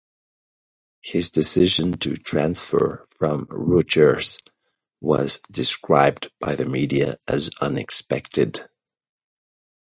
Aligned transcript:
His 1.01 1.29
decision 1.29 1.99
to 1.99 2.15
transfer 2.15 3.05
from 3.15 3.45
Rutgers 3.51 4.39
was 4.99 5.39
described 5.51 6.31
by 6.39 6.55
the 6.55 6.65
media 6.65 7.17
as 7.27 7.51
unexpected. 7.61 8.61